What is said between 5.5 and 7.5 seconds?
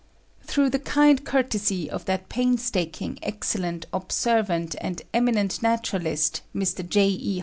naturalist, Mr. J. E.